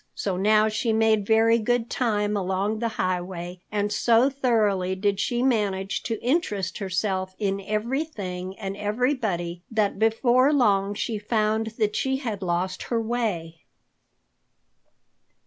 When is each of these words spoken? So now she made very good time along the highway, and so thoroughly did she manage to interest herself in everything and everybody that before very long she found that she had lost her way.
So 0.15 0.35
now 0.35 0.67
she 0.67 0.91
made 0.93 1.27
very 1.27 1.59
good 1.59 1.87
time 1.87 2.35
along 2.35 2.79
the 2.79 2.87
highway, 2.97 3.59
and 3.71 3.93
so 3.93 4.31
thoroughly 4.31 4.95
did 4.95 5.19
she 5.19 5.43
manage 5.43 6.01
to 6.09 6.19
interest 6.23 6.79
herself 6.79 7.35
in 7.37 7.61
everything 7.61 8.57
and 8.57 8.75
everybody 8.75 9.61
that 9.69 9.99
before 9.99 10.45
very 10.45 10.53
long 10.55 10.95
she 10.95 11.19
found 11.19 11.67
that 11.77 11.95
she 11.95 12.17
had 12.17 12.41
lost 12.41 12.81
her 12.89 12.99
way. 12.99 13.61